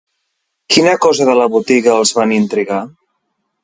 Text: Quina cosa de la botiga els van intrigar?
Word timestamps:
Quina 0.75 0.95
cosa 1.05 1.29
de 1.31 1.37
la 1.43 1.47
botiga 1.59 1.97
els 2.01 2.17
van 2.19 2.37
intrigar? 2.43 2.85